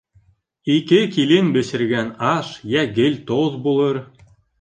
Ике 0.75 1.01
килен 1.17 1.51
бешергән 1.57 2.09
аш 2.29 2.49
йә 2.71 2.87
гел 2.97 3.19
тоҙ 3.29 3.59
булыр 3.67 4.01